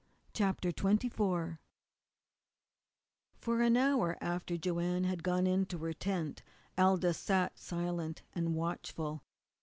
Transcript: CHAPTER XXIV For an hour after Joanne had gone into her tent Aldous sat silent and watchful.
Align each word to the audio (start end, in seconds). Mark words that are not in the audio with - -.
CHAPTER 0.33 0.71
XXIV 0.71 1.59
For 3.37 3.61
an 3.61 3.77
hour 3.77 4.17
after 4.19 4.57
Joanne 4.57 5.03
had 5.03 5.21
gone 5.21 5.45
into 5.45 5.77
her 5.77 5.93
tent 5.93 6.41
Aldous 6.75 7.19
sat 7.19 7.59
silent 7.59 8.23
and 8.33 8.55
watchful. 8.55 9.21